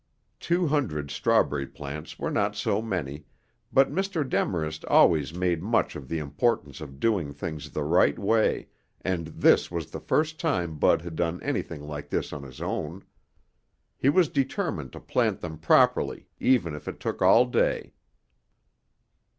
[0.39, 3.25] Two hundred strawberry plants were not so many,
[3.71, 4.27] but Mr.
[4.27, 8.67] Demarest always made much of the importance of doing things the right way,
[9.01, 13.03] and this was the first time Bud had done anything like this on his own.
[13.95, 17.93] He was determined to plant them properly even if it took all day.